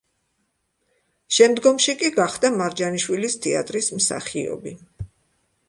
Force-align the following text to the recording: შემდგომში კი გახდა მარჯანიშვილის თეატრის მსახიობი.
შემდგომში 1.39 1.95
კი 1.99 2.09
გახდა 2.17 2.51
მარჯანიშვილის 2.57 3.39
თეატრის 3.47 3.93
მსახიობი. 4.01 4.77